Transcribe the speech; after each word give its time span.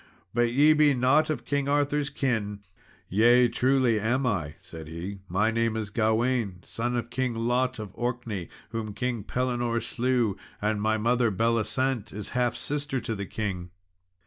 But 0.33 0.51
ye 0.51 0.73
be 0.73 0.95
not 0.95 1.29
of 1.29 1.45
King 1.45 1.69
Arthur's 1.69 2.09
kin." 2.09 2.61
"Yea, 3.07 3.47
truly 3.49 3.99
am 3.99 4.25
I," 4.25 4.55
said 4.59 4.87
he; 4.87 5.19
"my 5.29 5.51
name 5.51 5.77
is 5.77 5.91
Gawain, 5.91 6.63
son 6.65 6.95
of 6.95 7.11
King 7.11 7.35
Lot 7.35 7.77
of 7.77 7.91
Orkney, 7.93 8.49
whom 8.69 8.95
King 8.95 9.23
Pellinore 9.23 9.79
slew 9.79 10.37
and 10.59 10.81
my 10.81 10.97
mother, 10.97 11.29
Belisent, 11.29 12.11
is 12.13 12.29
half 12.29 12.55
sister 12.55 12.99
to 12.99 13.13
the 13.13 13.27
king." 13.27 13.69